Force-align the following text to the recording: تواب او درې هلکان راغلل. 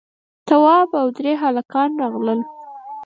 تواب 0.47 0.89
او 1.01 1.07
درې 1.17 1.33
هلکان 1.43 1.89
راغلل. 2.01 2.39